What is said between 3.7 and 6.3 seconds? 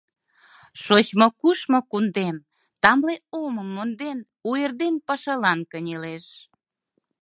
монден, У эрден пашалан кынелеш.